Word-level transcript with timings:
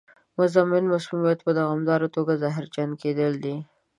مزمن 0.37 0.83
مسمومیت 0.93 1.39
په 1.43 1.51
دوامداره 1.59 2.07
توګه 2.15 2.33
زهرجن 2.41 2.89
کېدل 3.01 3.33
دي. 3.43 3.55